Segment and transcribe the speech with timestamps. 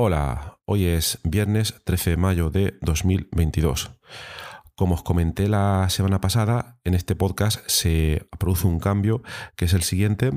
[0.00, 3.90] Hola, hoy es viernes 13 de mayo de 2022.
[4.76, 9.24] Como os comenté la semana pasada, en este podcast se produce un cambio
[9.56, 10.30] que es el siguiente.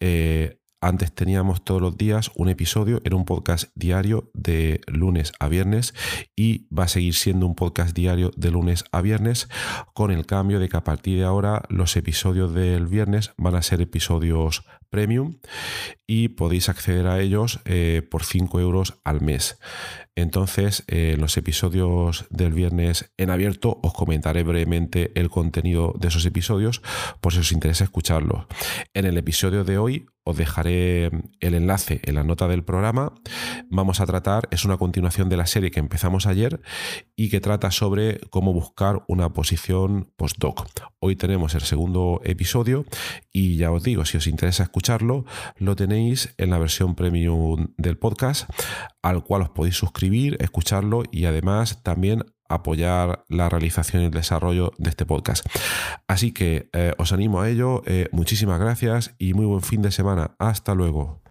[0.00, 5.48] Eh, antes teníamos todos los días un episodio, era un podcast diario de lunes a
[5.48, 5.92] viernes
[6.34, 9.48] y va a seguir siendo un podcast diario de lunes a viernes
[9.92, 13.62] con el cambio de que a partir de ahora los episodios del viernes van a
[13.62, 14.64] ser episodios
[14.94, 15.38] premium
[16.06, 19.58] y podéis acceder a ellos eh, por 5 euros al mes.
[20.14, 26.24] Entonces, en los episodios del viernes en abierto os comentaré brevemente el contenido de esos
[26.26, 26.82] episodios
[27.20, 28.46] por si os interesa escucharlos.
[28.92, 33.12] En el episodio de hoy os dejaré el enlace en la nota del programa.
[33.68, 36.60] Vamos a tratar, es una continuación de la serie que empezamos ayer
[37.14, 40.66] y que trata sobre cómo buscar una posición postdoc.
[40.98, 42.86] Hoy tenemos el segundo episodio
[43.32, 44.64] y ya os digo, si os interesa
[45.58, 48.48] lo tenéis en la versión premium del podcast,
[49.02, 54.72] al cual os podéis suscribir, escucharlo y además también apoyar la realización y el desarrollo
[54.78, 55.46] de este podcast.
[56.06, 59.90] Así que eh, os animo a ello, eh, muchísimas gracias y muy buen fin de
[59.90, 60.36] semana.
[60.38, 61.23] Hasta luego.